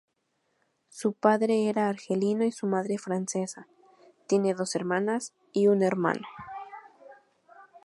[0.89, 3.67] Su padre era argelino y su madre francesa,
[4.25, 6.27] tiene dos hermanas y un hermano.